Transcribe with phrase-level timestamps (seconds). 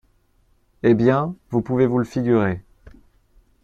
[0.81, 2.63] Eh bien, vous pouvez vous le figurer.